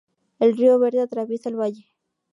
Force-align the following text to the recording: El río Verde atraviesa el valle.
El 0.39 0.57
río 0.57 0.79
Verde 0.79 0.99
atraviesa 1.01 1.49
el 1.49 1.59
valle. 1.61 1.91